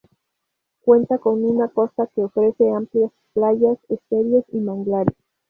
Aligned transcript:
Cuenta 0.83 1.19
con 1.19 1.45
una 1.45 1.67
costa 1.67 2.07
que 2.07 2.23
ofrece 2.23 2.67
amplias 2.73 3.11
playas, 3.35 3.77
esteros 3.87 4.45
y 4.51 4.57
manglares. 4.59 5.15